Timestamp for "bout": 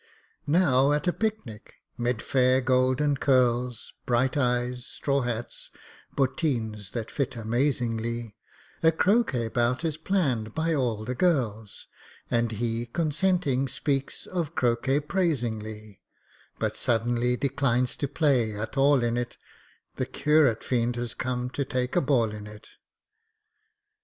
9.53-9.85